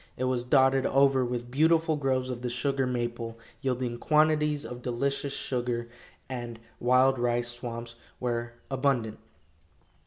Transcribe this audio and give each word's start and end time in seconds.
It 0.17 0.23
was 0.23 0.41
dotted 0.41 0.87
over 0.87 1.23
with 1.23 1.51
beautiful 1.51 1.95
groves 1.95 2.31
of 2.31 2.41
the 2.41 2.49
sugar 2.49 2.87
maple, 2.87 3.37
yielding 3.61 3.99
quantities 3.99 4.65
of 4.65 4.81
delicious 4.81 5.31
sugar, 5.31 5.89
and 6.27 6.59
wild 6.79 7.19
rice 7.19 7.49
swamps 7.49 7.93
were 8.19 8.53
abundant. 8.71 9.19